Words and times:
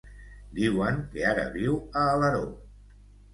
Diuen 0.59 0.97
que 1.11 1.27
ara 1.33 1.43
viu 1.59 1.77
a 2.01 2.07
Alaró. 2.15 2.41